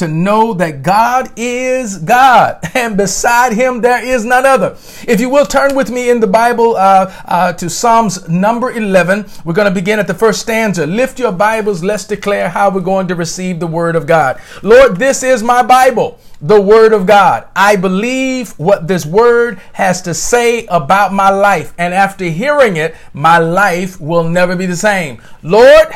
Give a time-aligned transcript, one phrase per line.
[0.00, 4.76] to know that God is God and beside him there is none other.
[5.06, 9.26] If you will turn with me in the Bible uh, uh, to Psalms number 11,
[9.44, 10.86] we're going to begin at the first stanza.
[10.86, 14.40] Lift your Bibles, let's declare how we're going to receive the word of God.
[14.62, 17.46] Lord, this is my Bible the word of God.
[17.54, 21.74] I believe what this word has to say about my life.
[21.76, 25.20] And after hearing it, my life will never be the same.
[25.42, 25.88] Lord,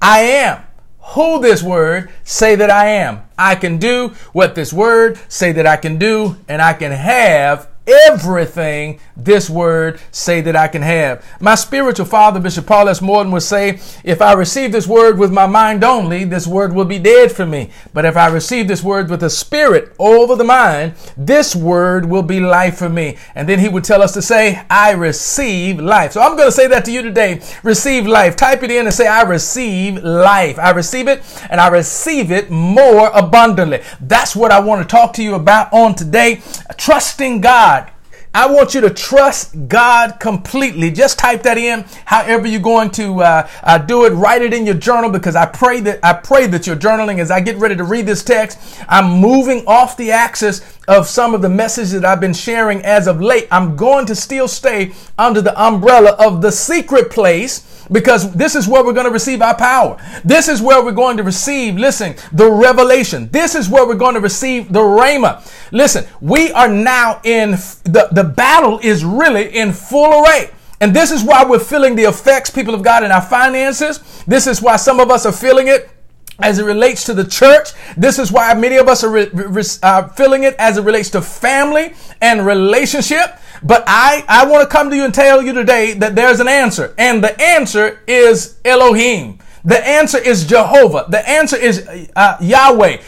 [0.00, 0.62] I am
[1.08, 3.22] who this word say that I am.
[3.38, 7.68] I can do what this word say that I can do and I can have
[7.88, 11.24] everything this word say that I can have.
[11.40, 13.00] My spiritual father, Bishop Paul S.
[13.00, 16.84] Morton, would say, if I receive this word with my mind only, this word will
[16.84, 17.70] be dead for me.
[17.92, 22.22] But if I receive this word with the spirit over the mind, this word will
[22.22, 23.16] be life for me.
[23.34, 26.12] And then he would tell us to say, I receive life.
[26.12, 27.40] So I'm going to say that to you today.
[27.62, 28.36] Receive life.
[28.36, 30.58] Type it in and say, I receive life.
[30.58, 33.82] I receive it and I receive it more abundantly.
[34.00, 36.42] That's what I want to talk to you about on today.
[36.76, 37.77] Trusting God
[38.34, 40.90] I want you to trust God completely.
[40.90, 41.84] Just type that in.
[42.04, 45.46] However you're going to uh, uh, do it, write it in your journal because I
[45.46, 48.58] pray that I pray that you're journaling as I get ready to read this text.
[48.88, 53.06] I'm moving off the axis of some of the messages that I've been sharing as
[53.06, 53.46] of late.
[53.50, 58.68] I'm going to still stay under the umbrella of the secret place because this is
[58.68, 59.98] where we're going to receive our power.
[60.24, 63.28] This is where we're going to receive, listen, the revelation.
[63.30, 65.46] This is where we're going to receive the rhema.
[65.72, 70.50] Listen, we are now in the, the battle is really in full array.
[70.80, 73.98] And this is why we're feeling the effects, people of God, in our finances.
[74.26, 75.90] This is why some of us are feeling it
[76.40, 77.70] as it relates to the church.
[77.96, 81.10] This is why many of us are re- re- uh, feeling it as it relates
[81.10, 83.38] to family and relationship.
[83.62, 86.46] But I, I want to come to you and tell you today that there's an
[86.46, 86.94] answer.
[86.96, 89.40] And the answer is Elohim.
[89.64, 91.06] The answer is Jehovah.
[91.08, 92.98] The answer is uh, Yahweh.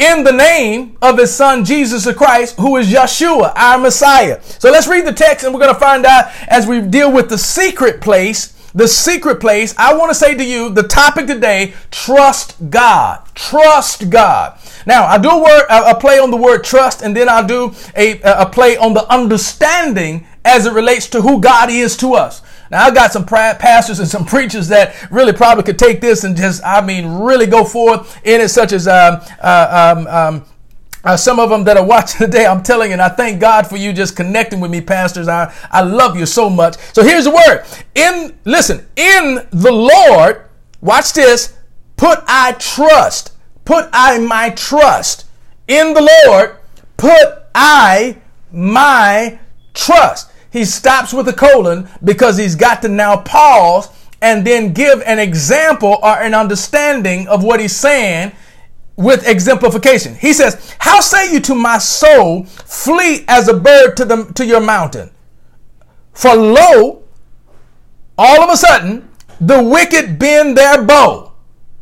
[0.00, 4.42] In the name of his son Jesus Christ, who is Yeshua, our Messiah.
[4.42, 7.28] So let's read the text and we're going to find out as we deal with
[7.28, 11.74] the secret place the secret place, I want to say to you the topic today
[11.90, 13.20] trust God.
[13.34, 14.58] Trust God.
[14.86, 17.74] Now, I do a, word, a play on the word trust, and then I'll do
[17.96, 22.42] a, a play on the understanding as it relates to who God is to us.
[22.70, 26.36] Now, I got some pastors and some preachers that really probably could take this and
[26.36, 30.44] just, I mean, really go forth in it, such as um, uh, um, um,
[31.02, 33.66] uh, some of them that are watching today, I'm telling you, and I thank God
[33.66, 35.26] for you just connecting with me, pastors.
[35.26, 36.76] I, I love you so much.
[36.92, 37.64] So here's the word.
[37.94, 40.44] In, listen, in the Lord,
[40.80, 41.56] watch this,
[41.96, 43.32] put I trust,
[43.64, 45.26] put I my trust.
[45.66, 46.56] In the Lord,
[46.96, 48.16] put I
[48.52, 49.38] my
[49.74, 50.29] trust.
[50.50, 53.88] He stops with a colon because he's got to now pause
[54.20, 58.32] and then give an example or an understanding of what he's saying
[58.96, 60.14] with exemplification.
[60.14, 64.44] He says, How say you to my soul, flee as a bird to the to
[64.44, 65.10] your mountain?
[66.12, 67.02] For lo,
[68.18, 69.08] all of a sudden,
[69.40, 71.32] the wicked bend their bow.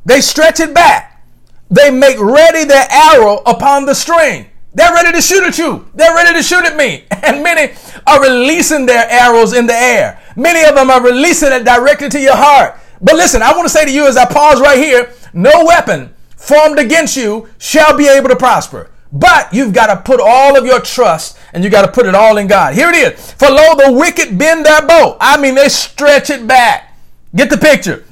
[0.05, 1.27] They stretch it back.
[1.71, 4.47] They make ready their arrow upon the string.
[4.75, 5.89] They're ready to shoot at you.
[5.95, 7.05] They're ready to shoot at me.
[7.29, 7.75] And many
[8.07, 10.21] are releasing their arrows in the air.
[10.37, 12.79] Many of them are releasing it directly to your heart.
[13.01, 16.15] But listen, I want to say to you as I pause right here, no weapon
[16.37, 18.91] formed against you shall be able to prosper.
[19.13, 22.15] But you've got to put all of your trust and you got to put it
[22.15, 22.75] all in God.
[22.75, 23.33] Here it is.
[23.33, 25.17] For lo, the wicked bend their bow.
[25.21, 26.97] I mean, they stretch it back.
[27.35, 28.05] Get the picture.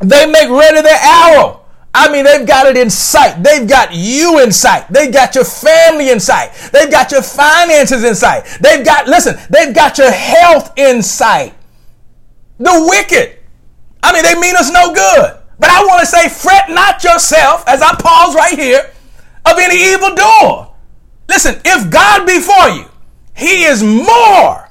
[0.00, 1.65] They make ready their arrow.
[1.98, 3.42] I mean, they've got it in sight.
[3.42, 4.86] They've got you in sight.
[4.90, 6.52] They've got your family in sight.
[6.70, 8.44] They've got your finances in sight.
[8.60, 11.54] They've got, listen, they've got your health in sight.
[12.58, 13.38] The wicked.
[14.02, 15.38] I mean, they mean us no good.
[15.58, 18.90] But I want to say, fret not yourself, as I pause right here,
[19.46, 20.74] of any evil door.
[21.30, 22.90] Listen, if God be for you,
[23.34, 24.68] He is more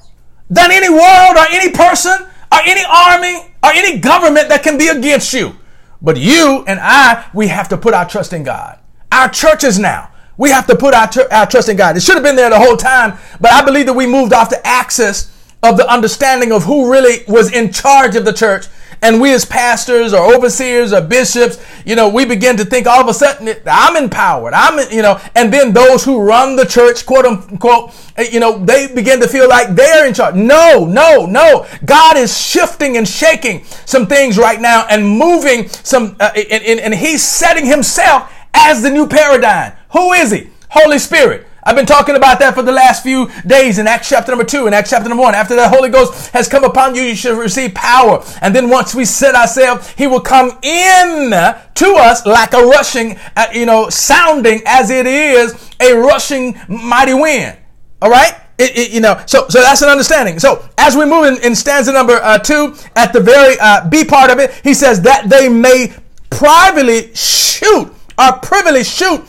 [0.48, 4.86] than any world or any person or any army or any government that can be
[4.88, 5.56] against you.
[6.00, 8.78] But you and I, we have to put our trust in God.
[9.10, 11.96] Our churches now, we have to put our, tr- our trust in God.
[11.96, 14.50] It should have been there the whole time, but I believe that we moved off
[14.50, 15.32] the axis
[15.62, 18.66] of the understanding of who really was in charge of the church
[19.02, 23.00] and we as pastors or overseers or bishops, you know, we begin to think all
[23.00, 24.54] of a sudden I'm empowered.
[24.54, 28.58] I'm, you know, and then those who run the church, quote unquote, eh, you know,
[28.58, 30.34] they begin to feel like they're in charge.
[30.34, 31.66] No, no, no.
[31.84, 36.80] God is shifting and shaking some things right now and moving some, uh, and, and,
[36.80, 39.72] and he's setting himself as the new paradigm.
[39.92, 40.50] Who is he?
[40.70, 41.46] Holy Spirit.
[41.66, 44.66] I've been talking about that for the last few days in Acts chapter number two
[44.66, 45.34] and Acts chapter number one.
[45.34, 48.24] After the Holy Ghost has come upon you, you should receive power.
[48.40, 53.18] And then once we set ourselves, He will come in to us like a rushing,
[53.34, 57.58] uh, you know, sounding as it is a rushing mighty wind.
[58.00, 58.40] All right?
[58.58, 60.38] It, it, you know, so so that's an understanding.
[60.38, 64.04] So as we move in, in stanza number uh, two, at the very uh, B
[64.04, 65.92] part of it, he says that they may
[66.30, 69.26] privately shoot or privily shoot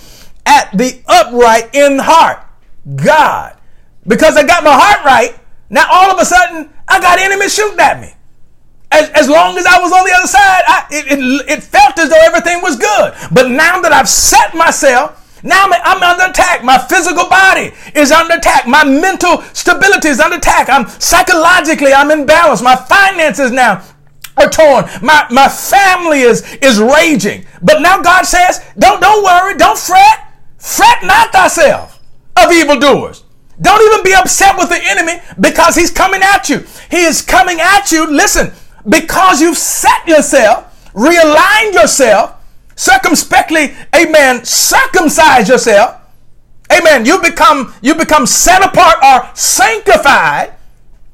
[0.48, 2.40] at the upright in heart.
[2.96, 3.56] God,
[4.08, 5.38] because I got my heart right,
[5.70, 8.14] now all of a sudden I got enemies shooting at me.
[8.90, 12.00] As, as long as I was on the other side, I, it, it, it felt
[12.00, 13.14] as though everything was good.
[13.34, 16.64] But now that I've set myself now I'm, under attack.
[16.64, 18.68] My physical body is under attack.
[18.68, 20.68] My mental stability is under attack.
[20.70, 22.64] I'm psychologically, I'm imbalanced.
[22.64, 23.84] My finances now
[24.38, 24.86] are torn.
[25.02, 27.46] My, my family is, is raging.
[27.62, 29.56] But now God says, don't, don't worry.
[29.58, 30.27] Don't fret.
[30.68, 32.04] Fret not thyself
[32.36, 33.24] of evildoers.
[33.62, 36.66] Don't even be upset with the enemy because he's coming at you.
[36.92, 38.06] He is coming at you.
[38.06, 38.52] Listen,
[38.88, 42.36] because you've set yourself, realigned yourself,
[42.76, 46.02] circumspectly, amen, circumcise yourself.
[46.70, 47.06] Amen.
[47.06, 50.54] You become you become set apart or sanctified.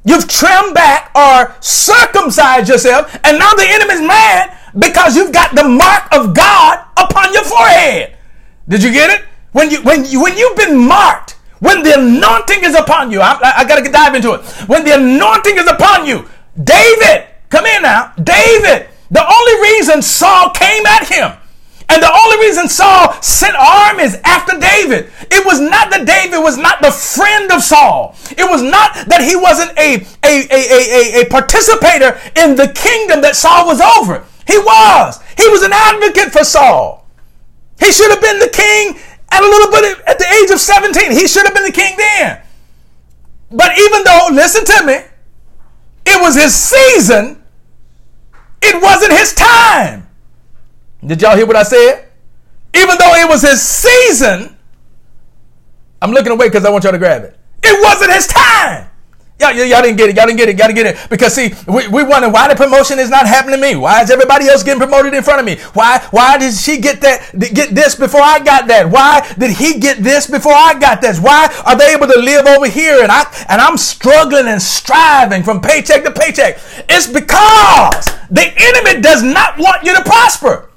[0.03, 5.63] You've trimmed back or circumcised yourself, and now the enemy's mad because you've got the
[5.63, 8.17] mark of God upon your forehead.
[8.67, 9.27] Did you get it?
[9.53, 13.39] When you when you when you've been marked, when the anointing is upon you, I,
[13.41, 14.41] I, I got to dive into it.
[14.67, 16.25] When the anointing is upon you,
[16.61, 18.89] David, come in now, David.
[19.09, 21.37] The only reason Saul came at him
[21.93, 26.57] and the only reason Saul sent armies after David, it was not that David was
[26.57, 28.15] not the friend of Saul.
[28.31, 33.21] It was not that he wasn't a, a, a, a, a participator in the kingdom
[33.21, 34.25] that Saul was over.
[34.47, 35.21] He was.
[35.37, 37.05] He was an advocate for Saul.
[37.79, 38.97] He should have been the king
[39.31, 41.11] at a little bit at the age of 17.
[41.11, 42.41] He should have been the king then.
[43.51, 44.97] But even though, listen to me,
[46.05, 47.43] it was his season,
[48.61, 50.07] it wasn't his time.
[51.05, 52.09] Did y'all hear what I said?
[52.73, 54.55] Even though it was his season,
[56.01, 57.37] I'm looking away because I want y'all to grab it.
[57.61, 58.89] It wasn't his time.
[59.43, 60.15] Y'all, y'all didn't get it.
[60.15, 60.57] Y'all didn't get it.
[60.57, 61.09] Y'all didn't get it.
[61.09, 63.75] Because see, we, we wonder why the promotion is not happening to me.
[63.75, 65.57] Why is everybody else getting promoted in front of me?
[65.73, 68.89] Why why did she get that get this before I got that?
[68.89, 71.19] Why did he get this before I got this?
[71.19, 75.43] Why are they able to live over here and I and I'm struggling and striving
[75.43, 76.59] from paycheck to paycheck?
[76.87, 80.69] It's because the enemy does not want you to prosper.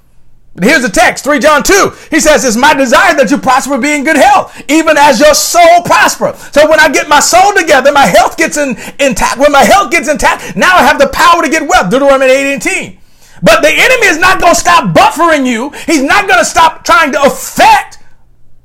[0.63, 1.93] Here's the text, 3 John 2.
[2.11, 5.35] He says, It's my desire that you prosper, be in good health, even as your
[5.35, 6.33] soul prosper.
[6.53, 9.39] So when I get my soul together, my health gets in, intact.
[9.39, 11.91] When my health gets intact, now I have the power to get wealth.
[11.91, 12.99] Deuteronomy 18.
[13.43, 15.71] But the enemy is not going to stop buffering you.
[15.85, 17.99] He's not going to stop trying to affect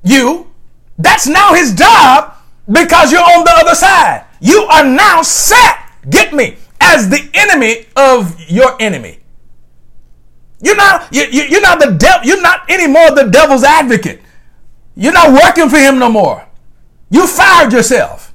[0.04, 0.50] you.
[0.98, 2.36] That's now his job
[2.72, 4.26] because you're on the other side.
[4.40, 5.78] You are now set,
[6.10, 9.20] get me, as the enemy of your enemy.
[10.62, 14.22] You're not, you, you, you're not the devil, you're not anymore the devil's advocate.
[14.96, 16.46] You're not working for him no more.
[17.10, 18.34] You fired yourself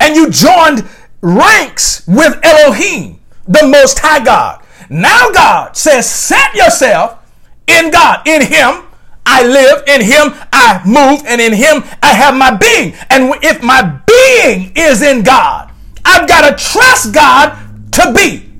[0.00, 0.86] and you joined
[1.20, 4.64] ranks with Elohim, the most high God.
[4.90, 7.18] Now God says, set yourself
[7.66, 8.26] in God.
[8.26, 8.84] In him
[9.26, 12.94] I live, in him I move, and in him I have my being.
[13.08, 15.72] And if my being is in God,
[16.04, 17.56] I've got to trust God
[17.92, 18.50] to be.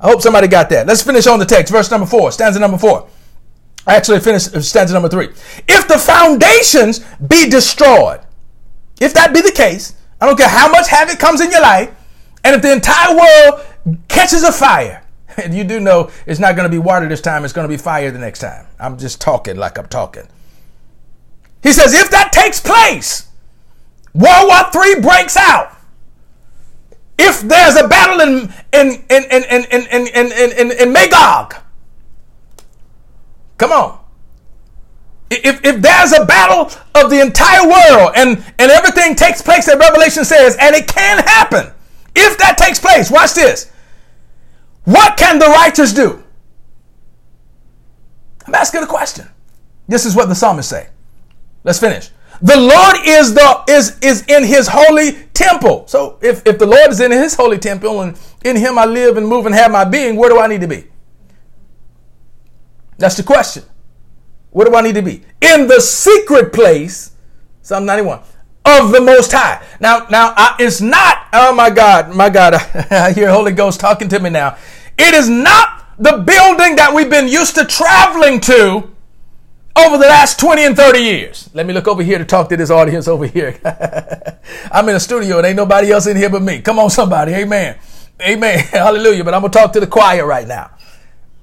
[0.00, 0.86] I hope somebody got that.
[0.86, 1.72] Let's finish on the text.
[1.72, 3.08] Verse number four, stanza number four.
[3.86, 5.28] I actually finished uh, stanza number three.
[5.68, 8.20] If the foundations be destroyed,
[9.00, 11.94] if that be the case, I don't care how much havoc comes in your life,
[12.44, 13.66] and if the entire world
[14.08, 15.04] catches a fire,
[15.36, 17.72] and you do know it's not going to be water this time, it's going to
[17.72, 18.66] be fire the next time.
[18.80, 20.26] I'm just talking like I'm talking.
[21.62, 23.28] He says, if that takes place,
[24.14, 25.75] World War III breaks out,
[27.18, 31.54] if there's a battle in in in in in in in, in, in, in Magog,
[33.58, 34.00] come on.
[35.28, 39.76] If, if there's a battle of the entire world and, and everything takes place that
[39.76, 41.72] Revelation says, and it can happen,
[42.14, 43.72] if that takes place, watch this.
[44.84, 46.22] What can the righteous do?
[48.46, 49.28] I'm asking a question.
[49.88, 50.88] This is what the psalmist say.
[51.64, 52.10] Let's finish.
[52.40, 55.86] The Lord is the is is in his holy temple.
[55.86, 59.16] So if, if the Lord is in his holy temple and in him I live
[59.16, 60.84] and move and have my being, where do I need to be?
[62.98, 63.62] That's the question.
[64.50, 65.22] Where do I need to be?
[65.42, 67.12] In the secret place,
[67.60, 68.20] Psalm 91,
[68.64, 69.64] of the Most High.
[69.80, 72.54] Now, now I, it's not, oh my God, my God,
[72.90, 74.56] I hear Holy Ghost talking to me now.
[74.98, 78.90] It is not the building that we've been used to traveling to
[79.76, 81.50] over the last 20 and 30 years.
[81.52, 83.58] Let me look over here to talk to this audience over here.
[84.72, 86.60] I'm in a studio and ain't nobody else in here but me.
[86.60, 87.32] Come on, somebody.
[87.32, 87.78] Amen.
[88.20, 88.58] Amen.
[88.70, 89.24] Hallelujah.
[89.24, 90.70] But I'm going to talk to the choir right now.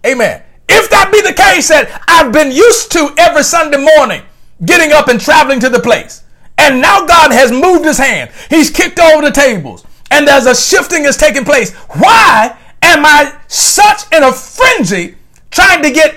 [0.05, 0.41] Amen.
[0.67, 4.23] If that be the case that I've been used to every Sunday morning
[4.65, 6.23] getting up and traveling to the place,
[6.57, 10.55] and now God has moved his hand, he's kicked over the tables, and there's a
[10.55, 11.73] shifting is taking place.
[11.73, 15.15] Why am I such in a frenzy
[15.51, 16.15] trying to get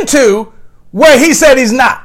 [0.00, 0.52] into
[0.98, 2.04] where he said he's not?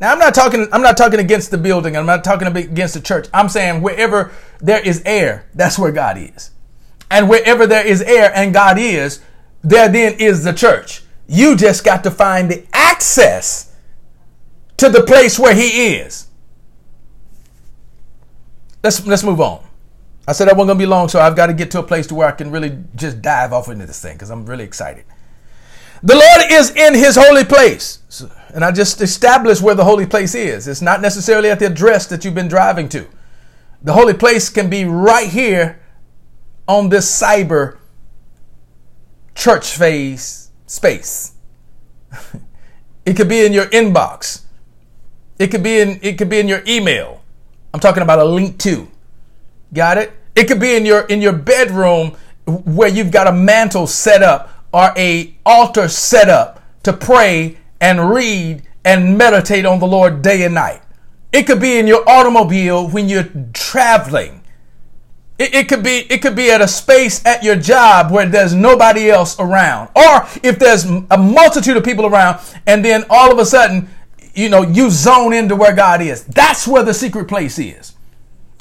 [0.00, 3.00] Now I'm not talking I'm not talking against the building, I'm not talking against the
[3.00, 3.28] church.
[3.34, 6.50] I'm saying wherever there is air, that's where God is.
[7.10, 9.20] And wherever there is air and God is,
[9.62, 11.02] there then is the church.
[11.28, 13.74] You just got to find the access
[14.78, 16.28] to the place where he is.
[18.82, 19.62] Let's let's move on.
[20.26, 22.06] I said that wasn't gonna be long, so I've got to get to a place
[22.06, 25.04] to where I can really just dive off into this thing because I'm really excited.
[26.02, 27.98] The Lord is in his holy place.
[28.52, 30.66] And I just established where the holy place is.
[30.66, 33.06] It's not necessarily at the address that you've been driving to.
[33.82, 35.80] The holy place can be right here
[36.66, 37.78] on this cyber
[39.34, 41.32] church phase space.
[43.04, 44.42] it could be in your inbox.
[45.38, 47.22] It could be in it could be in your email.
[47.72, 48.88] I'm talking about a link to.
[49.72, 50.12] Got it?
[50.34, 54.50] It could be in your in your bedroom where you've got a mantle set up
[54.72, 60.44] or a altar set up to pray and read and meditate on the Lord day
[60.44, 60.82] and night.
[61.32, 64.42] It could be in your automobile when you're traveling.
[65.38, 68.54] It, it, could be it could be at a space at your job where there's
[68.54, 73.38] nobody else around, or if there's a multitude of people around, and then all of
[73.38, 73.88] a sudden,
[74.34, 76.24] you know, you zone into where God is.
[76.24, 77.94] That's where the secret place is.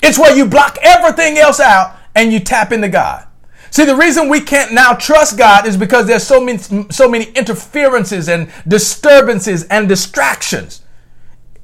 [0.02, 3.28] It's where you block everything else out and you tap into God.
[3.72, 6.58] See, the reason we can't now trust God is because there's so many
[6.90, 10.82] so many interferences and disturbances and distractions.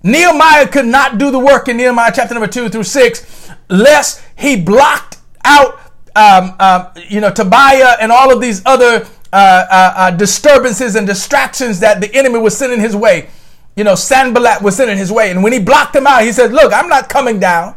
[0.03, 4.55] Nehemiah could not do the work in Nehemiah chapter number two through six lest he
[4.55, 5.79] blocked out,
[6.15, 11.05] um, um, you know, Tobiah and all of these other uh, uh, uh, disturbances and
[11.07, 13.29] distractions that the enemy was sending his way.
[13.75, 15.31] You know, Sanballat was sending his way.
[15.31, 17.75] And when he blocked them out, he said, Look, I'm not coming down.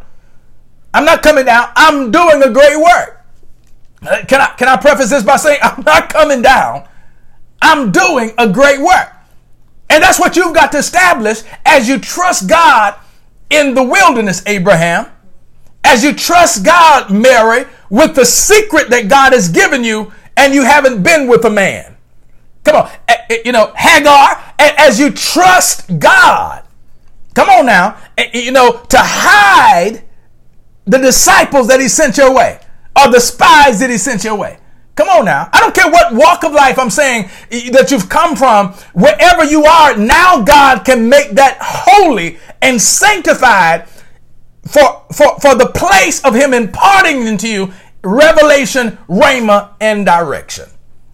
[0.94, 1.70] I'm not coming down.
[1.75, 3.17] I'm doing a great work.
[4.02, 6.88] Uh, can I, can I preface this by saying, I'm not coming down.
[7.61, 9.12] I'm doing a great work.
[9.90, 12.95] And that's what you've got to establish as you trust God
[13.50, 15.07] in the wilderness, Abraham
[15.88, 20.62] as you trust God, Mary, with the secret that God has given you and you
[20.62, 21.97] haven't been with a man.
[22.64, 22.90] Come on,
[23.45, 26.62] you know, Hagar, as you trust God,
[27.35, 27.97] come on now,
[28.35, 30.02] you know, to hide
[30.85, 32.61] the disciples that he sent your way
[32.99, 34.59] or the spies that he sent your way.
[34.95, 35.49] Come on now.
[35.52, 37.31] I don't care what walk of life I'm saying
[37.71, 38.73] that you've come from.
[38.95, 43.88] Wherever you are, now God can make that holy and sanctified
[44.67, 50.64] for, for, for the place of him imparting into you revelation, rhema, and direction.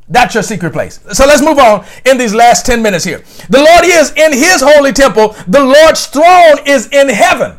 [0.08, 1.00] That's your secret place.
[1.12, 3.22] So let's move on in these last 10 minutes here.
[3.50, 5.34] The Lord is in his holy temple.
[5.46, 7.58] The Lord's throne is in heaven.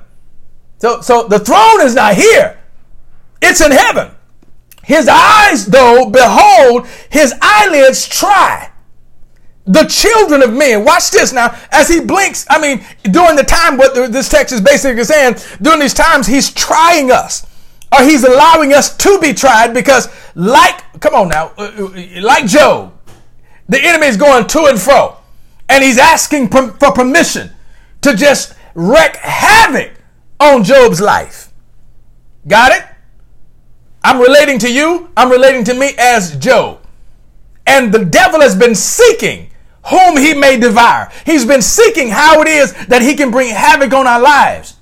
[0.79, 2.59] So, so the throne is not here.
[3.41, 4.14] It's in heaven.
[4.85, 8.71] His eyes, though, behold, his eyelids try
[9.65, 10.85] the children of men.
[10.85, 11.57] Watch this now.
[11.71, 15.79] As he blinks, I mean, during the time, what this text is basically saying, during
[15.79, 17.47] these times, he's trying us.
[17.91, 22.45] Or he's allowing us to be tried because, like, come on now, uh, uh, like
[22.45, 22.93] Job,
[23.67, 25.17] the enemy is going to and fro.
[25.67, 27.49] And he's asking for permission
[28.01, 29.93] to just wreak havoc
[30.39, 31.51] on Job's life.
[32.47, 32.85] Got it?
[34.05, 36.79] I'm relating to you, I'm relating to me as Job.
[37.65, 39.49] And the devil has been seeking
[39.87, 41.09] whom he may devour.
[41.25, 44.75] He's been seeking how it is that he can bring havoc on our lives.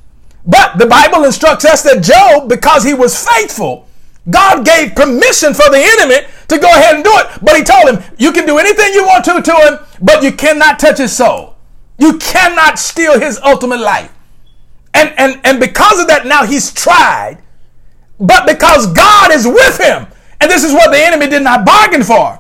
[0.46, 3.88] But the Bible instructs us that Job, because he was faithful,
[4.30, 7.28] God gave permission for the enemy to go ahead and do it.
[7.42, 10.34] But he told him, you can do anything you want to to him, but you
[10.34, 11.56] cannot touch his soul.
[11.98, 14.14] You cannot steal his ultimate life.
[14.94, 17.43] And, and, and because of that, now he's tried.
[18.24, 20.08] But because God is with him,
[20.40, 22.40] and this is what the enemy did not bargain for,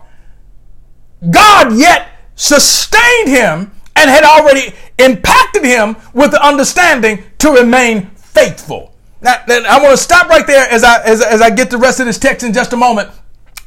[1.30, 8.96] God yet sustained him and had already impacted him with the understanding to remain faithful.
[9.22, 12.00] Now, I want to stop right there as I, as, as I get the rest
[12.00, 13.10] of this text in just a moment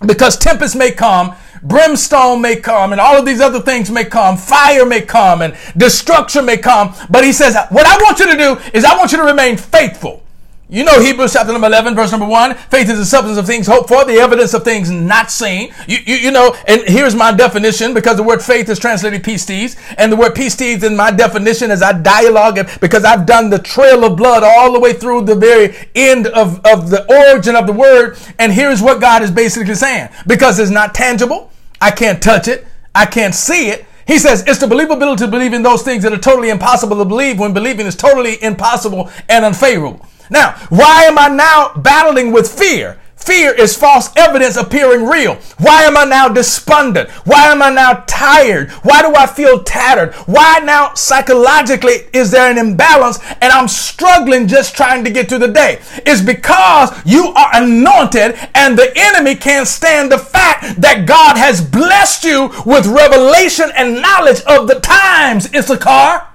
[0.06, 4.36] because tempest may come, brimstone may come, and all of these other things may come,
[4.38, 6.94] fire may come, and destruction may come.
[7.10, 9.56] But he says, What I want you to do is I want you to remain
[9.56, 10.25] faithful.
[10.68, 12.56] You know Hebrews chapter number 11, verse number 1.
[12.56, 15.72] Faith is the substance of things hoped for, the evidence of things not seen.
[15.86, 19.76] You, you, you know, and here's my definition because the word faith is translated pistis.
[19.96, 23.60] And the word pistis in my definition as I dialogue it because I've done the
[23.60, 27.68] trail of blood all the way through the very end of, of the origin of
[27.68, 28.18] the word.
[28.40, 31.52] And here's what God is basically saying because it's not tangible.
[31.80, 32.66] I can't touch it.
[32.92, 33.86] I can't see it.
[34.04, 37.04] He says it's the believability to believe in those things that are totally impossible to
[37.04, 40.04] believe when believing is totally impossible and unfavorable.
[40.30, 42.98] Now, why am I now battling with fear?
[43.26, 45.34] Fear is false evidence appearing real.
[45.58, 47.10] Why am I now despondent?
[47.24, 48.70] Why am I now tired?
[48.84, 50.14] Why do I feel tattered?
[50.26, 55.40] Why now psychologically is there an imbalance and I'm struggling just trying to get through
[55.40, 55.80] the day?
[56.06, 61.60] It's because you are anointed and the enemy can't stand the fact that God has
[61.60, 66.28] blessed you with revelation and knowledge of the times, Issachar.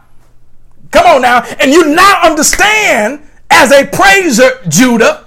[0.91, 1.43] Come on now.
[1.62, 5.25] And you now understand as a praiser, Judah.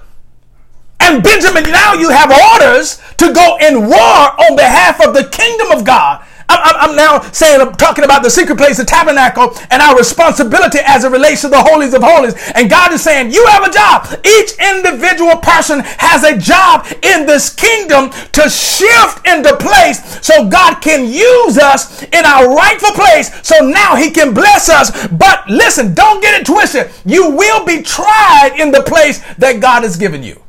[0.99, 5.71] And Benjamin, now you have orders to go in war on behalf of the kingdom
[5.71, 6.25] of God.
[6.47, 10.79] I'm, I'm, now saying, I'm talking about the secret place, the tabernacle, and our responsibility
[10.85, 12.35] as it relates to the holies of holies.
[12.53, 14.07] And God is saying, you have a job.
[14.25, 20.81] Each individual person has a job in this kingdom to shift into place so God
[20.81, 23.31] can use us in our rightful place.
[23.41, 25.07] So now he can bless us.
[25.07, 26.91] But listen, don't get it twisted.
[27.05, 30.44] You will be tried in the place that God has given you.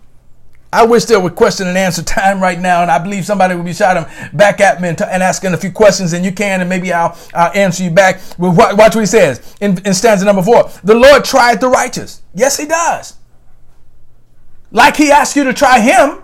[0.76, 3.64] I wish there were question and answer time right now, and I believe somebody would
[3.64, 4.04] be shouting
[4.34, 6.92] back at me and, t- and, asking a few questions, and you can, and maybe
[6.92, 8.20] I'll, I'll answer you back.
[8.36, 10.70] Well, watch what he says in, in stanza number four.
[10.84, 12.20] The Lord tried the righteous.
[12.34, 13.14] Yes, he does.
[14.70, 16.22] Like he asked you to try him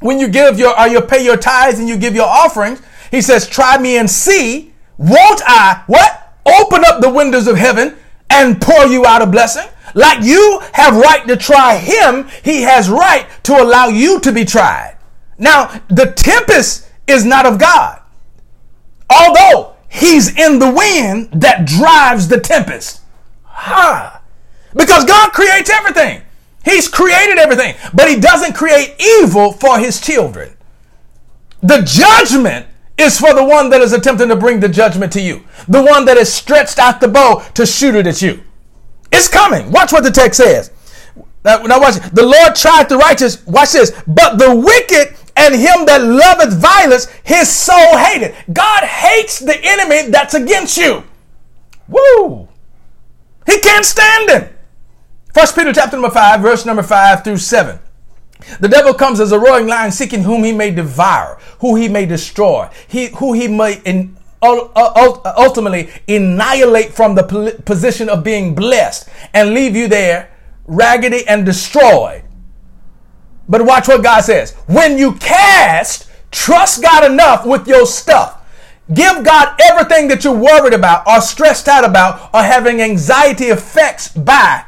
[0.00, 2.82] when you give your or you pay your tithes and you give your offerings.
[3.10, 7.96] He says, "Try me and see, won't I what open up the windows of heaven
[8.28, 12.88] and pour you out a blessing?" Like you have right to try him, he has
[12.88, 14.98] right to allow you to be tried.
[15.38, 18.00] Now, the tempest is not of God.
[19.08, 23.02] Although he's in the wind that drives the tempest.
[23.44, 24.20] Ha!
[24.74, 26.22] Because God creates everything.
[26.64, 30.52] He's created everything, but he doesn't create evil for his children.
[31.62, 32.66] The judgment
[32.98, 35.44] is for the one that is attempting to bring the judgment to you.
[35.68, 38.42] The one that has stretched out the bow to shoot it at you.
[39.12, 39.70] It's coming.
[39.70, 40.70] Watch what the text says.
[41.44, 41.94] Now, now watch.
[42.12, 43.46] The Lord tried the righteous.
[43.46, 43.92] Watch this.
[44.06, 48.34] But the wicked and him that loveth violence, his soul hated.
[48.52, 51.04] God hates the enemy that's against you.
[51.88, 52.48] Woo!
[53.46, 54.48] He can't stand him.
[55.32, 57.78] First Peter chapter number five, verse number five through seven.
[58.60, 62.06] The devil comes as a roaring lion, seeking whom he may devour, who he may
[62.06, 68.54] destroy, he who he may in, Uh, uh, ultimately annihilate from the position of being
[68.54, 70.30] blessed and leave you there
[70.66, 72.22] raggedy and destroyed.
[73.48, 74.54] But watch what God says.
[74.66, 78.42] When you cast, trust God enough with your stuff.
[78.92, 84.08] Give God everything that you're worried about or stressed out about or having anxiety effects
[84.08, 84.64] by.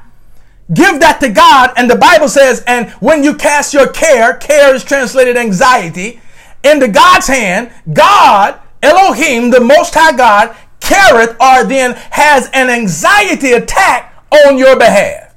[0.72, 1.72] Give that to God.
[1.76, 6.20] And the Bible says, and when you cast your care, care is translated anxiety,
[6.64, 13.52] into God's hand, God Elohim, the Most High God, careth or then has an anxiety
[13.52, 15.34] attack on your behalf.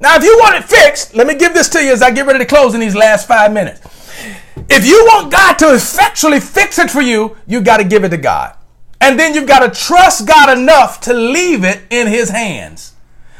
[0.00, 2.26] Now, if you want it fixed, let me give this to you as I get
[2.26, 3.80] ready to close in these last five minutes.
[4.68, 8.10] If you want God to effectually fix it for you, you got to give it
[8.10, 8.54] to God.
[9.00, 12.94] And then you've got to trust God enough to leave it in His hands.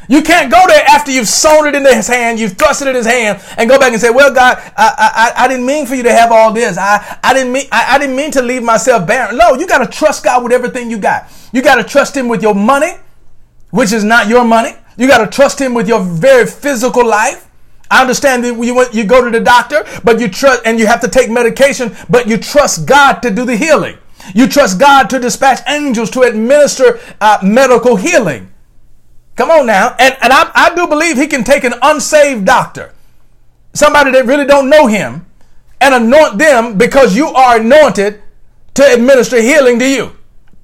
[0.09, 2.95] You can't go there after you've sewn it into his hand, you've thrust it in
[2.95, 5.95] his hand, and go back and say, "Well, God, I, I, I didn't mean for
[5.95, 6.79] you to have all this.
[6.79, 9.79] I, I didn't mean I, I didn't mean to leave myself barren." No, you got
[9.79, 11.31] to trust God with everything you got.
[11.53, 12.93] You got to trust Him with your money,
[13.71, 14.73] which is not your money.
[14.97, 17.47] You got to trust Him with your very physical life.
[17.91, 20.87] I understand that you went, you go to the doctor, but you trust and you
[20.87, 23.97] have to take medication, but you trust God to do the healing.
[24.35, 28.53] You trust God to dispatch angels to administer uh, medical healing.
[29.39, 29.95] Come on now.
[30.01, 32.93] And, and I, I do believe he can take an unsaved doctor,
[33.73, 35.27] somebody that really don't know him,
[35.81, 38.21] and anoint them because you are anointed
[38.75, 40.17] to administer healing to you.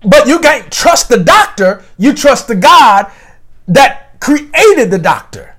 [0.04, 3.12] But you can't trust the doctor, you trust the God
[3.68, 5.54] that created the doctor.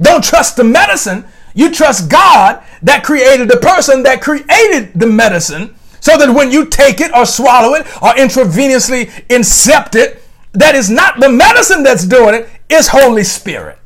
[0.00, 5.76] Don't trust the medicine, you trust God that created the person that created the medicine
[6.00, 10.22] so that when you take it or swallow it or intravenously incept it,
[10.54, 13.78] that is not the medicine that's doing it, it's Holy Spirit.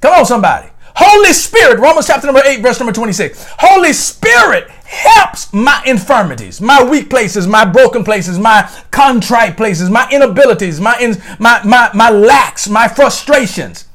[0.00, 0.68] Come on, somebody.
[0.94, 3.46] Holy Spirit, Romans chapter number 8, verse number 26.
[3.58, 10.08] Holy Spirit helps my infirmities, my weak places, my broken places, my contrite places, my
[10.10, 13.86] inabilities, my, in, my, my, my lacks, my frustrations.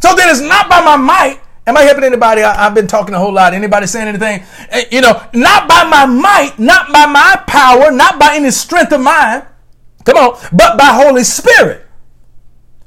[0.00, 2.42] So that it's not by my might, Am I helping anybody?
[2.42, 3.54] I, have been talking a whole lot.
[3.54, 4.42] Anybody saying anything?
[4.70, 8.92] Eh, you know, not by my might, not by my power, not by any strength
[8.92, 9.44] of mine.
[10.04, 11.86] Come on, but by Holy Spirit.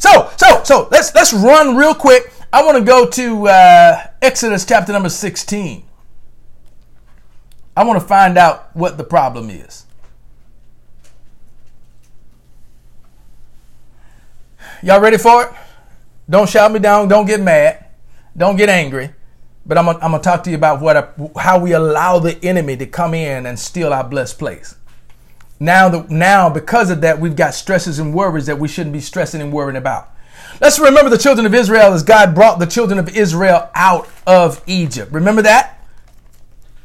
[0.03, 2.29] So, so, so let's let's run real quick.
[2.51, 5.81] I want to go to uh, Exodus chapter number 16.
[7.77, 9.85] I want to find out what the problem is.
[14.81, 15.53] Y'all ready for it?
[16.29, 17.07] Don't shout me down.
[17.07, 17.85] Don't get mad.
[18.35, 19.09] Don't get angry.
[19.65, 22.85] But I'm going to talk to you about what how we allow the enemy to
[22.85, 24.75] come in and steal our blessed place.
[25.59, 28.99] Now, the, now because of that, we've got stresses and worries that we shouldn't be
[28.99, 30.09] stressing and worrying about.
[30.61, 34.61] Let's remember the children of Israel as God brought the children of Israel out of
[34.67, 35.11] Egypt.
[35.11, 35.79] Remember that?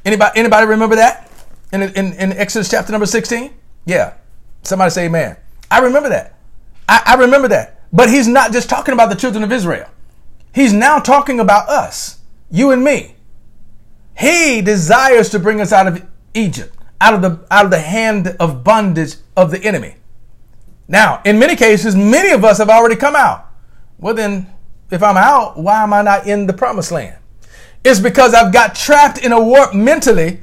[0.05, 1.31] Anybody, anybody remember that
[1.73, 3.53] in, in, in Exodus chapter number 16?
[3.85, 4.15] Yeah.
[4.63, 5.37] Somebody say amen.
[5.71, 6.39] I remember that.
[6.89, 7.83] I, I remember that.
[7.93, 9.89] But he's not just talking about the children of Israel.
[10.55, 12.19] He's now talking about us,
[12.51, 13.17] you and me.
[14.17, 16.05] He desires to bring us out of
[16.35, 19.97] Egypt, out of the out of the hand of bondage of the enemy.
[20.89, 23.47] Now, in many cases, many of us have already come out.
[23.99, 24.47] Well, then,
[24.91, 27.19] if I'm out, why am I not in the promised land?
[27.85, 30.41] It's because I've got trapped in a warp mentally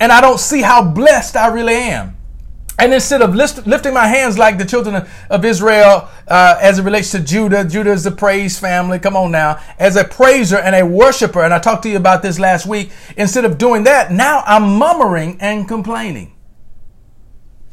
[0.00, 2.16] and I don't see how blessed I really am.
[2.80, 6.82] And instead of lift, lifting my hands like the children of, Israel uh, as it
[6.82, 8.98] relates to Judah, Judah is the praise family.
[8.98, 9.60] Come on now.
[9.78, 12.90] As a praiser and a worshiper, and I talked to you about this last week,
[13.18, 16.32] instead of doing that, now I'm murmuring and complaining.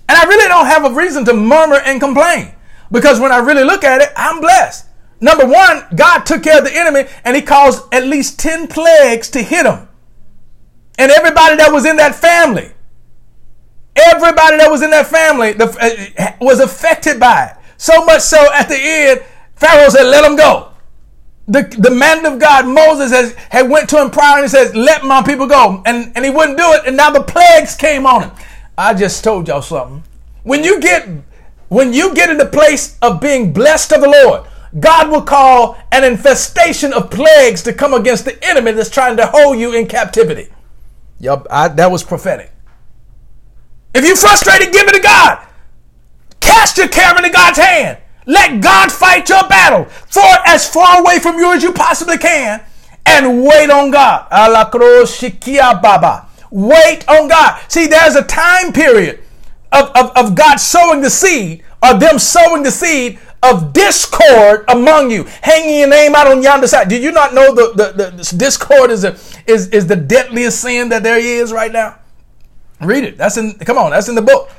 [0.10, 2.54] And I really don't have a reason to murmur and complain
[2.92, 4.88] because when I really look at it, I'm blessed.
[5.22, 9.30] Number one, God took care of the enemy and he caused at least 10 plagues
[9.30, 9.88] to hit him.
[11.00, 12.74] And everybody that was in that family
[13.98, 17.58] Everybody that was in that family uh, was affected by it.
[17.78, 19.24] So much so at the end,
[19.56, 20.72] Pharaoh said, let them go.
[21.48, 24.76] The, the man of God, Moses, has, had went to him prior and he says,
[24.76, 25.82] let my people go.
[25.86, 26.84] And, and he wouldn't do it.
[26.86, 28.32] And now the plagues came on him.
[28.78, 30.04] I just told y'all something.
[30.44, 31.08] When you get,
[31.70, 34.44] when you get in the place of being blessed of the Lord,
[34.80, 39.26] God will call an infestation of plagues to come against the enemy that's trying to
[39.26, 40.50] hold you in captivity.
[41.20, 42.52] Yep, I, that was prophetic.
[43.94, 45.46] If you're frustrated, give it to God.
[46.40, 47.98] Cast your care into God's hand.
[48.26, 49.88] Let God fight your battle.
[50.16, 52.64] It as far away from you as you possibly can
[53.06, 54.28] and wait on God.
[56.52, 57.62] Wait on God.
[57.70, 59.22] See, there's a time period
[59.72, 65.12] of, of, of God sowing the seed, or them sowing the seed of discord among
[65.12, 66.90] you, hanging your name out on yonder side.
[66.90, 70.90] Did you not know the, the, the discord is, a, is, is the deadliest sin
[70.90, 72.00] that there is right now?
[72.82, 73.18] Read it.
[73.18, 74.52] That's in, come on, that's in the book.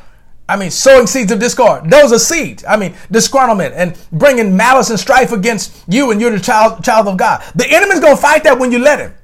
[0.49, 1.91] I mean, sowing seeds of discord.
[1.91, 2.65] Those are seeds.
[2.67, 7.07] I mean, disgruntlement and bringing malice and strife against you and you're the child, child
[7.07, 7.43] of God.
[7.55, 9.15] The enemy's going to fight that when you let him.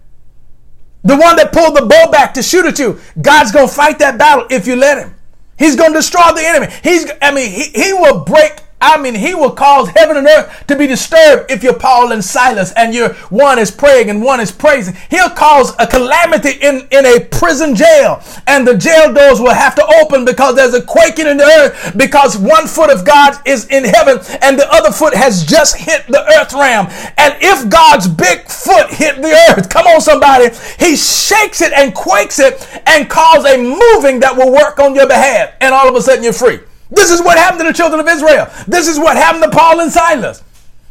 [1.03, 3.99] The one that pulled the bow back to shoot at you, God's going to fight
[4.01, 5.15] that battle if you let him.
[5.59, 6.73] He's going to destroy the enemy.
[6.83, 10.67] He's, I mean, he, he will break I mean, he will cause heaven and earth
[10.67, 14.41] to be disturbed if you're Paul and Silas and you're one is praying and one
[14.41, 14.95] is praising.
[15.09, 19.75] He'll cause a calamity in, in a prison jail and the jail doors will have
[19.77, 23.67] to open because there's a quaking in the earth because one foot of God is
[23.69, 26.87] in heaven and the other foot has just hit the earth realm.
[27.17, 31.95] And if God's big foot hit the earth, come on somebody, he shakes it and
[31.95, 35.55] quakes it and cause a moving that will work on your behalf.
[35.61, 36.61] And all of a sudden you're free.
[36.91, 38.49] This is what happened to the children of Israel.
[38.67, 40.43] This is what happened to Paul and Silas.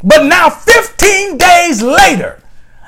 [0.04, 2.42] But now, 15 days later,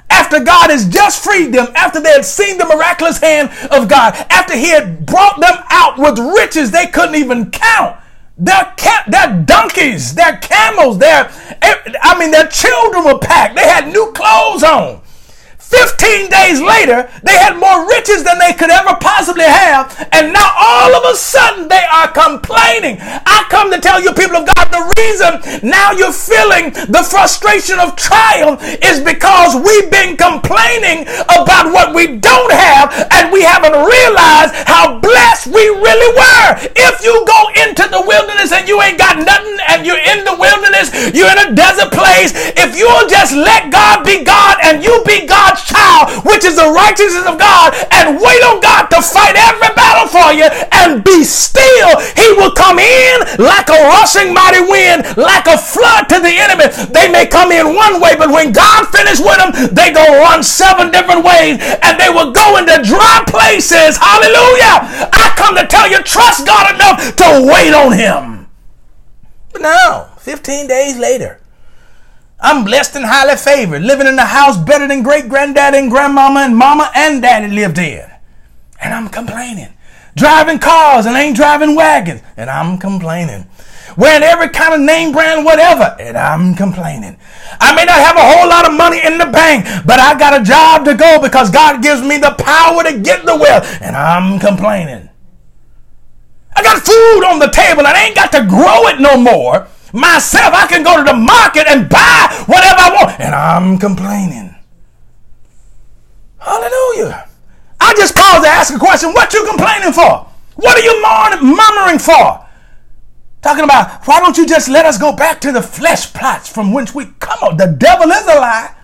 [0.10, 4.14] after God has just freed them, after they had seen the miraculous hand of God,
[4.30, 7.98] after He had brought them out with riches they couldn't even count,
[8.38, 13.56] their, ca- their donkeys, their camels, their, eh, I mean, their children were packed.
[13.56, 15.02] They had new clothes on.
[15.66, 19.90] 15 days later, they had more riches than they could ever possibly have.
[20.14, 23.02] And now all of a sudden they are complaining.
[23.02, 27.82] I come to tell you, people of God, the reason now you're feeling the frustration
[27.82, 33.74] of trial is because we've been complaining about what we don't have and we haven't
[33.74, 36.50] realized how blessed we really were.
[36.78, 40.38] If you go into the wilderness and you ain't got nothing and you're in the
[40.38, 45.02] wilderness, you're in a desert place, if you'll just let God be God and you
[45.10, 49.00] be God God's child, which is the righteousness of God, and wait on God to
[49.02, 50.48] fight every battle for you
[50.84, 51.96] and be still.
[52.16, 56.68] He will come in like a rushing mighty wind, like a flood to the enemy.
[56.92, 60.44] They may come in one way, but when God finished with them, they go run
[60.44, 63.96] seven different ways and they will go into dry places.
[63.96, 65.08] Hallelujah.
[65.16, 68.48] I come to tell you, trust God enough to wait on him.
[69.54, 71.40] But now, 15 days later,
[72.40, 76.42] I'm blessed and highly favored, living in a house better than great granddaddy and grandmama
[76.42, 78.10] and mama and daddy lived in.
[78.82, 79.70] And I'm complaining.
[80.16, 82.22] Driving cars and ain't driving wagons.
[82.38, 83.48] And I'm complaining.
[83.98, 85.96] Wearing every kind of name brand, whatever.
[86.00, 87.18] And I'm complaining.
[87.60, 90.40] I may not have a whole lot of money in the bank, but I got
[90.40, 93.82] a job to go because God gives me the power to get the wealth.
[93.82, 95.10] And I'm complaining.
[96.56, 99.68] I got food on the table and I ain't got to grow it no more
[99.96, 100.54] myself.
[100.54, 103.20] I can go to the market and buy whatever I want.
[103.20, 104.54] And I'm complaining.
[106.38, 107.28] Hallelujah.
[107.80, 109.14] I just pause to ask a question.
[109.14, 110.28] What you complaining for?
[110.56, 112.46] What are you murmuring for?
[113.42, 116.74] Talking about, why don't you just let us go back to the flesh pots from
[116.74, 117.58] whence we come on.
[117.58, 118.76] The devil is a lie.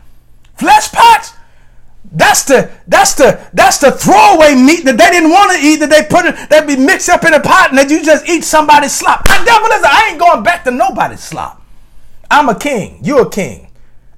[0.56, 1.31] Flesh pots?
[2.12, 5.89] That's the that's the that's the throwaway meat that they didn't want to eat that
[5.89, 8.43] they put it that be mixed up in a pot and that you just eat
[8.43, 9.24] somebody's slop.
[9.24, 11.62] The devil is I ain't going back to nobody's slop.
[12.30, 13.00] I'm a king.
[13.02, 13.69] You're a king.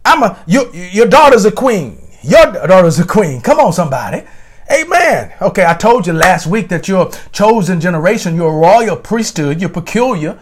[0.03, 1.99] I'm a your your daughter's a queen.
[2.23, 3.41] Your daughter's a queen.
[3.41, 4.23] Come on, somebody.
[4.71, 5.33] Amen.
[5.41, 9.59] Okay, I told you last week that you're a chosen generation, you're a royal priesthood,
[9.59, 10.39] you're peculiar.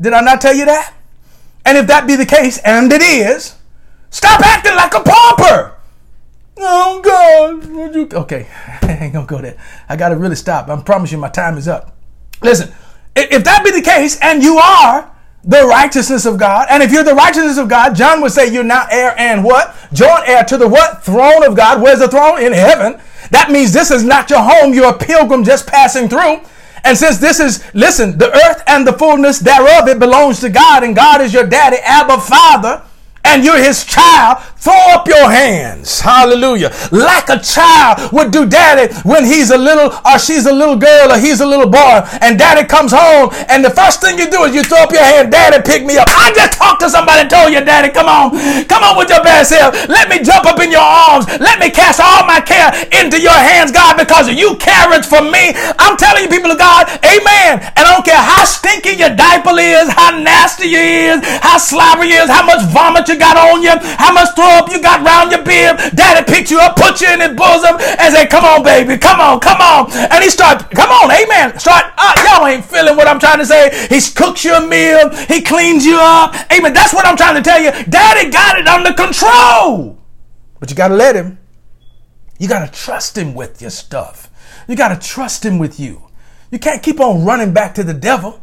[0.00, 0.94] Did I not tell you that?
[1.66, 3.56] And if that be the case, and it is,
[4.10, 5.73] stop acting like a pauper.
[6.56, 8.08] Oh God, would you?
[8.12, 8.46] Okay,
[8.82, 9.56] I ain't gonna go there.
[9.88, 10.68] I gotta really stop.
[10.68, 11.96] I promise you, my time is up.
[12.42, 12.72] Listen,
[13.16, 15.10] if that be the case, and you are
[15.42, 18.64] the righteousness of God, and if you're the righteousness of God, John would say you're
[18.64, 19.74] now heir and what?
[19.92, 21.04] Joint heir to the what?
[21.04, 21.82] Throne of God.
[21.82, 22.40] Where's the throne?
[22.40, 23.00] In heaven.
[23.30, 24.74] That means this is not your home.
[24.74, 26.40] You're a pilgrim just passing through.
[26.84, 30.84] And since this is, listen, the earth and the fullness thereof, it belongs to God,
[30.84, 32.82] and God is your daddy, Abba Father
[33.24, 36.00] and you're his child, throw up your hands.
[36.00, 36.70] Hallelujah.
[36.92, 41.12] Like a child would do daddy when he's a little or she's a little girl
[41.12, 44.44] or he's a little boy and daddy comes home and the first thing you do
[44.44, 46.08] is you throw up your hand, daddy pick me up.
[46.08, 48.36] I just talked to somebody and told you, daddy, come on.
[48.68, 49.72] Come on with your best self.
[49.88, 51.26] Let me jump up in your arms.
[51.40, 52.68] Let me cast all my care
[53.00, 55.56] into your hands, God, because you caring for me.
[55.80, 57.64] I'm telling you, people of God, amen.
[57.76, 62.12] And I don't care how stinky your diaper is, how nasty you is, how slobbery
[62.12, 65.04] you is, how much vomit you you got on you, how much throw you got
[65.04, 65.76] round your bib.
[65.94, 69.20] Daddy picked you up, put you in his bosom, and said, Come on, baby, come
[69.20, 69.90] on, come on.
[69.92, 71.58] And he start, come on, amen.
[71.58, 73.70] Start, uh, y'all ain't feeling what I'm trying to say.
[73.88, 76.34] He cooks you a meal, he cleans you up.
[76.52, 76.72] Amen.
[76.72, 77.70] That's what I'm trying to tell you.
[77.84, 79.98] Daddy got it under control.
[80.60, 81.38] But you gotta let him.
[82.38, 84.30] You gotta trust him with your stuff.
[84.68, 86.02] You gotta trust him with you.
[86.50, 88.40] You can't keep on running back to the devil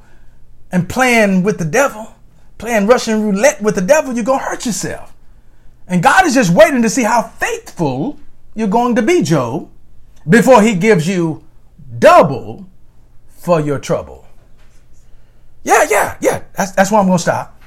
[0.71, 2.15] and playing with the devil
[2.61, 5.10] playing Russian roulette with the devil, you're to hurt yourself.
[5.91, 8.17] And God is just waiting to see how faithful
[8.55, 9.69] you're going to be, Job,
[10.27, 11.43] before he gives you
[11.99, 12.65] double
[13.27, 14.25] for your trouble.
[15.63, 16.43] Yeah, yeah, yeah.
[16.55, 17.61] That's, that's where I'm going to stop.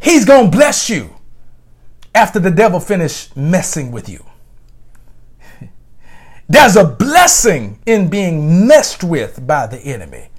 [0.00, 1.14] He's going to bless you
[2.16, 4.26] after the devil finished messing with you.
[6.48, 10.30] There's a blessing in being messed with by the enemy.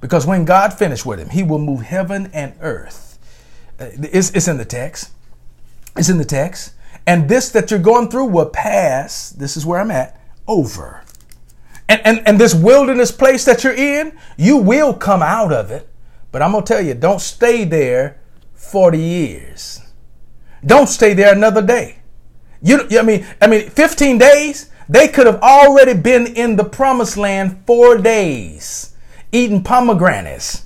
[0.00, 3.05] Because when God finished with him, he will move heaven and earth.
[3.78, 5.10] Uh, it's, it's in the text.
[5.96, 6.74] It's in the text.
[7.06, 11.04] And this that you're going through will pass, this is where I'm at, over.
[11.88, 15.88] And, and, and this wilderness place that you're in, you will come out of it.
[16.32, 18.20] But I'm going to tell you, don't stay there
[18.54, 19.80] 40 years.
[20.64, 21.98] Don't stay there another day.
[22.60, 27.16] You, I mean, I mean, 15 days, they could have already been in the promised
[27.16, 28.94] land four days
[29.32, 30.65] eating pomegranates.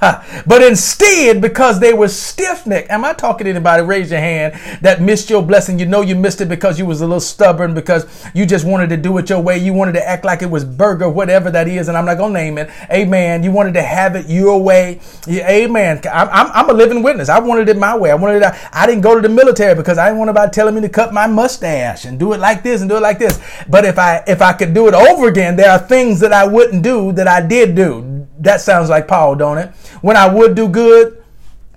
[0.46, 3.82] but instead, because they were stiff necked, am I talking to anybody?
[3.82, 5.78] Raise your hand that missed your blessing.
[5.78, 8.90] You know you missed it because you was a little stubborn, because you just wanted
[8.90, 9.56] to do it your way.
[9.56, 12.34] You wanted to act like it was burger, whatever that is, and I'm not gonna
[12.34, 12.70] name it.
[12.90, 13.42] Amen.
[13.42, 15.00] You wanted to have it your way.
[15.26, 16.02] Yeah, amen.
[16.12, 17.28] I'm, I'm, I'm, a living witness.
[17.28, 18.10] I wanted it my way.
[18.10, 18.52] I wanted it.
[18.72, 21.14] I didn't go to the military because I didn't want anybody telling me to cut
[21.14, 23.40] my mustache and do it like this and do it like this.
[23.68, 26.46] But if I if I could do it over again, there are things that I
[26.46, 28.15] wouldn't do that I did do.
[28.38, 29.70] That sounds like Paul, don't it?
[30.02, 31.22] When I would do good,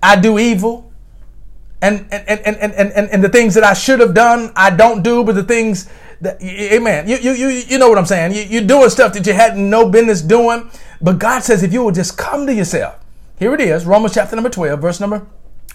[0.02, 0.92] I do evil.
[1.82, 5.02] And and, and, and, and, and, the things that I should have done, I don't
[5.02, 5.88] do, but the things
[6.20, 7.08] that amen.
[7.08, 8.34] You you you you know what I'm saying.
[8.34, 10.70] You, you're doing stuff that you had no business doing.
[11.00, 13.02] But God says if you will just come to yourself.
[13.38, 15.26] Here it is, Romans chapter number 12, verse number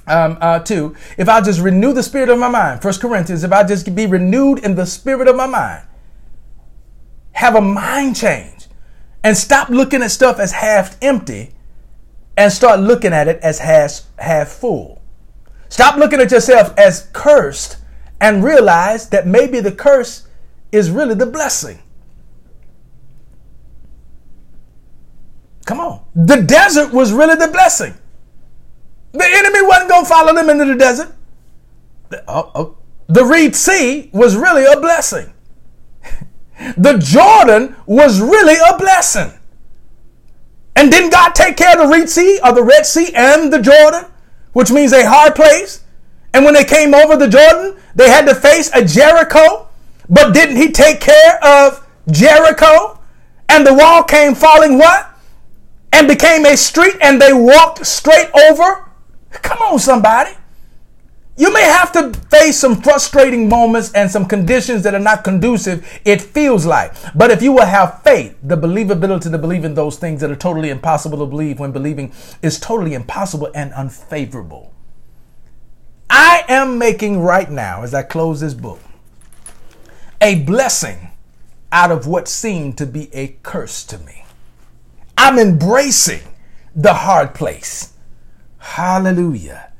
[0.05, 0.95] um, uh, 2.
[1.17, 4.05] If I just renew the spirit of my mind, First Corinthians, if I just be
[4.05, 5.83] renewed in the spirit of my mind,
[7.31, 8.54] have a mind change
[9.25, 11.49] and stop looking at stuff as half empty
[12.37, 15.01] and start looking at it as half, half full.
[15.67, 17.77] Stop looking at yourself as cursed
[18.21, 20.27] and realize that maybe the curse
[20.71, 21.79] is really the blessing.
[25.65, 26.05] Come on.
[26.13, 27.95] The desert was really the blessing.
[29.13, 31.11] The enemy wasn't going to follow them into the desert.
[32.09, 32.77] The, oh, oh.
[33.07, 35.33] the Reed Sea was really a blessing.
[36.77, 39.31] The Jordan was really a blessing.
[40.75, 43.61] And didn't God take care of the Reed Sea or the Red Sea and the
[43.61, 44.05] Jordan,
[44.53, 45.83] which means a hard place?
[46.33, 49.67] And when they came over the Jordan, they had to face a Jericho.
[50.09, 52.99] But didn't he take care of Jericho?
[53.47, 55.11] And the wall came falling what?
[55.93, 58.89] And became a street and they walked straight over?
[59.31, 60.31] Come on, somebody.
[61.37, 65.85] You may have to face some frustrating moments and some conditions that are not conducive,
[66.05, 66.93] it feels like.
[67.13, 70.35] But if you will have faith, the believability to believe in those things that are
[70.35, 74.73] totally impossible to believe when believing is totally impossible and unfavorable.
[76.09, 78.79] I am making right now, as I close this book,
[80.21, 81.11] a blessing
[81.71, 84.23] out of what seemed to be a curse to me.
[85.17, 86.21] I'm embracing
[86.73, 87.93] the hard place.
[88.59, 89.73] Hallelujah.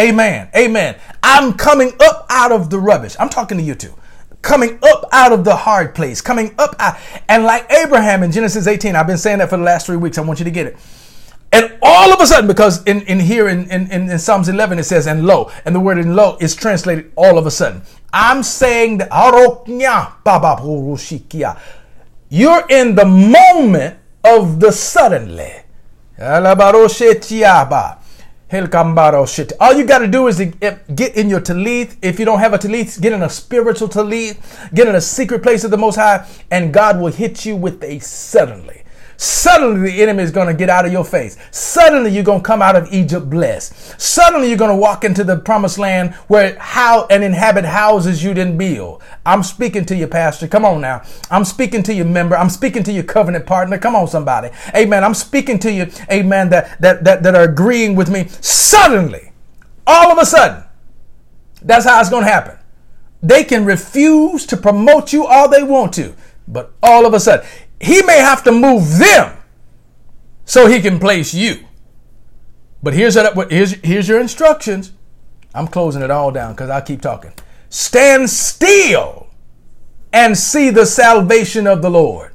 [0.00, 0.48] Amen.
[0.56, 0.96] Amen.
[1.22, 3.14] I'm coming up out of the rubbish.
[3.20, 3.94] I'm talking to you too.
[4.40, 6.96] Coming up out of the hard place, coming up out.
[7.28, 10.16] And like Abraham in Genesis 18, I've been saying that for the last three weeks.
[10.16, 10.78] I want you to get it.
[11.52, 14.84] And all of a sudden, because in, in here in, in, in Psalms 11, it
[14.84, 17.82] says, and lo, and the word in lo is translated all of a sudden.
[18.12, 19.08] I'm saying that
[22.30, 25.52] you're in the moment of the suddenly.
[28.50, 31.96] All you got to do is get in your tallith.
[32.02, 34.38] If you don't have a tallith, get in a spiritual tallith,
[34.74, 37.82] get in a secret place of the Most High, and God will hit you with
[37.84, 38.79] a suddenly.
[39.20, 41.36] Suddenly the enemy is going to get out of your face.
[41.50, 44.00] Suddenly you're going to come out of Egypt blessed.
[44.00, 48.32] Suddenly you're going to walk into the promised land where how and inhabit houses you
[48.32, 49.02] didn't build.
[49.26, 50.48] I'm speaking to you, pastor.
[50.48, 51.02] Come on now.
[51.30, 52.34] I'm speaking to you, member.
[52.34, 53.76] I'm speaking to your covenant partner.
[53.76, 54.48] Come on, somebody.
[54.74, 55.04] Amen.
[55.04, 58.28] I'm speaking to you, amen, that, that, that, that are agreeing with me.
[58.40, 59.32] Suddenly,
[59.86, 60.64] all of a sudden,
[61.60, 62.56] that's how it's going to happen.
[63.22, 66.14] They can refuse to promote you all they want to,
[66.48, 67.46] but all of a sudden,
[67.80, 69.36] he may have to move them
[70.44, 71.64] so he can place you.
[72.82, 74.92] But here's what, here's, here's your instructions.
[75.54, 77.32] I'm closing it all down because I keep talking.
[77.68, 79.28] Stand still
[80.12, 82.32] and see the salvation of the Lord.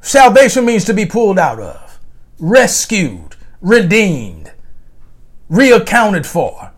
[0.00, 2.00] Salvation means to be pulled out of,
[2.38, 4.52] rescued, redeemed,
[5.50, 6.72] reaccounted for,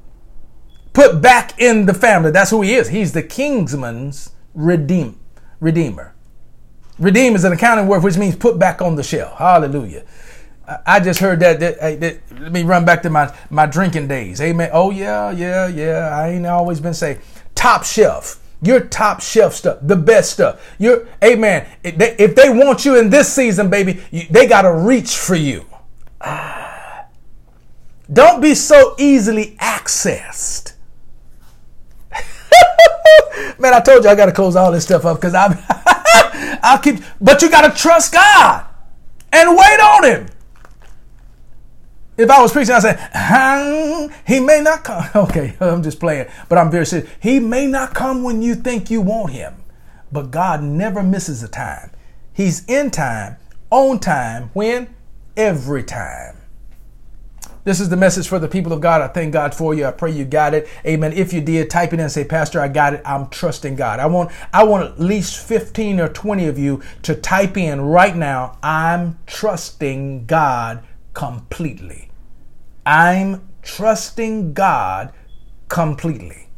[0.92, 2.30] put back in the family.
[2.30, 2.88] That's who he is.
[2.88, 5.20] He's the kinsman's redeem,
[5.60, 6.11] redeemer.
[6.98, 9.38] Redeem is an accounting word which means put back on the shelf.
[9.38, 10.04] Hallelujah.
[10.86, 14.40] I just heard that, that, that, Let me run back to my, my drinking days.
[14.40, 14.70] Amen.
[14.72, 16.16] Oh, yeah, yeah, yeah.
[16.16, 17.18] I ain't always been saying
[17.54, 18.38] top shelf.
[18.62, 20.74] Your top shelf stuff, the best stuff.
[20.78, 21.66] Your amen.
[21.82, 25.16] If they, if they want you in this season, baby, you, they got to reach
[25.16, 25.66] for you.
[28.12, 30.74] Don't be so easily accessed.
[33.58, 35.58] Man, I told you I got to close all this stuff up because I'm.
[36.62, 38.66] I'll keep, but you got to trust God
[39.32, 40.26] and wait on Him.
[42.16, 45.04] If I was preaching, I'd say, He may not come.
[45.14, 47.10] Okay, I'm just playing, but I'm very serious.
[47.20, 49.54] He may not come when you think you want Him,
[50.10, 51.90] but God never misses a time.
[52.32, 53.36] He's in time,
[53.70, 54.94] on time, when?
[55.36, 56.41] Every time.
[57.64, 59.02] This is the message for the people of God.
[59.02, 59.86] I thank God for you.
[59.86, 60.68] I pray you got it.
[60.84, 61.12] Amen.
[61.12, 63.02] If you did, type it in and say, Pastor, I got it.
[63.04, 64.00] I'm trusting God.
[64.00, 68.16] I want I want at least 15 or 20 of you to type in right
[68.16, 70.82] now, I'm trusting God
[71.14, 72.10] completely.
[72.84, 75.12] I'm trusting God
[75.68, 76.48] completely.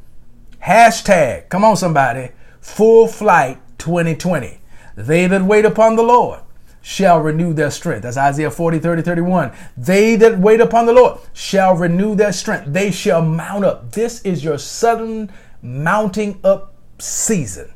[0.62, 2.30] Hashtag, come on, somebody,
[2.62, 4.58] full flight 2020.
[4.96, 6.40] They that wait upon the Lord
[6.84, 8.02] shall renew their strength.
[8.02, 9.52] That's Isaiah 40, 30, 31.
[9.74, 12.66] They that wait upon the Lord shall renew their strength.
[12.68, 13.92] They shall mount up.
[13.92, 17.72] This is your sudden mounting up season.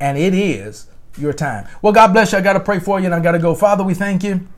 [0.00, 0.88] And it is
[1.18, 1.68] your time.
[1.82, 2.38] Well, God bless you.
[2.38, 3.54] I got to pray for you and I got to go.
[3.54, 4.48] Father, we thank you.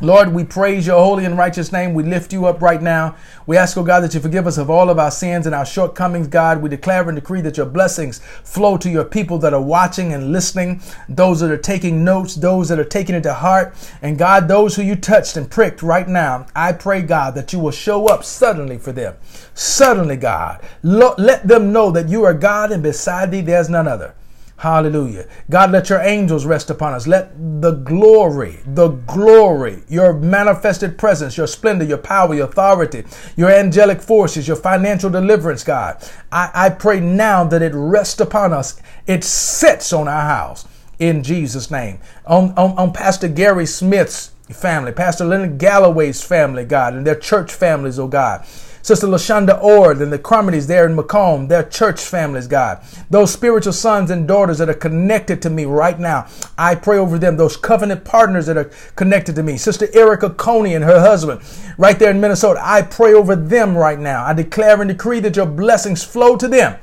[0.00, 1.92] Lord, we praise your holy and righteous name.
[1.92, 3.16] We lift you up right now.
[3.48, 5.66] We ask, oh God, that you forgive us of all of our sins and our
[5.66, 6.62] shortcomings, God.
[6.62, 10.30] We declare and decree that your blessings flow to your people that are watching and
[10.30, 13.74] listening, those that are taking notes, those that are taking it to heart.
[14.00, 17.58] And God, those who you touched and pricked right now, I pray, God, that you
[17.58, 19.16] will show up suddenly for them.
[19.54, 20.64] Suddenly, God.
[20.84, 24.14] Let them know that you are God and beside thee there's none other.
[24.58, 25.28] Hallelujah.
[25.48, 27.06] God, let your angels rest upon us.
[27.06, 27.30] Let
[27.62, 33.04] the glory, the glory, your manifested presence, your splendor, your power, your authority,
[33.36, 36.02] your angelic forces, your financial deliverance, God.
[36.32, 38.80] I, I pray now that it rests upon us.
[39.06, 40.66] It sits on our house
[40.98, 42.00] in Jesus' name.
[42.26, 47.52] On, on, on Pastor Gary Smith's family, Pastor Leonard Galloway's family, God, and their church
[47.52, 48.44] families, oh God.
[48.88, 52.82] Sister Lashonda Ord and the Carmodys there in Macomb, their church families, God.
[53.10, 56.26] Those spiritual sons and daughters that are connected to me right now,
[56.56, 57.36] I pray over them.
[57.36, 59.58] Those covenant partners that are connected to me.
[59.58, 61.42] Sister Erica Coney and her husband,
[61.76, 64.24] right there in Minnesota, I pray over them right now.
[64.24, 66.78] I declare and decree that your blessings flow to them.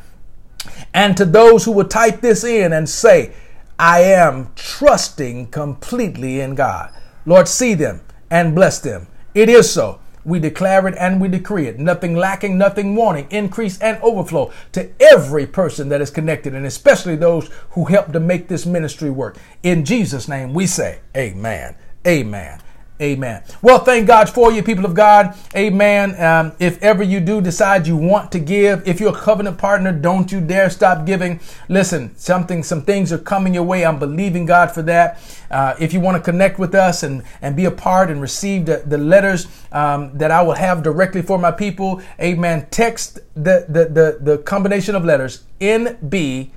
[0.93, 3.33] And to those who will type this in and say,
[3.79, 6.93] I am trusting completely in God.
[7.25, 9.07] Lord, see them and bless them.
[9.33, 10.01] It is so.
[10.25, 11.79] We declare it and we decree it.
[11.79, 17.15] Nothing lacking, nothing wanting, increase and overflow to every person that is connected, and especially
[17.15, 19.37] those who help to make this ministry work.
[19.63, 21.75] In Jesus' name, we say, Amen.
[22.05, 22.61] Amen.
[23.01, 23.43] Amen.
[23.61, 25.35] Well, thank God for you, people of God.
[25.53, 26.15] Amen.
[26.21, 29.91] Um, if ever you do decide you want to give, if you're a covenant partner,
[29.91, 31.41] don't you dare stop giving.
[31.67, 33.85] Listen, something, some things are coming your way.
[33.85, 35.19] I'm believing God for that.
[35.51, 38.65] Uh, if you want to connect with us and, and be a part and receive
[38.65, 42.67] the, the letters um, that I will have directly for my people, amen.
[42.71, 46.51] Text the, the, the, the combination of letters NBMG